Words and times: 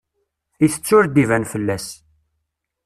Itett 0.65 0.89
ur 0.97 1.05
d-iban 1.07 1.45
fell-as. 1.51 1.87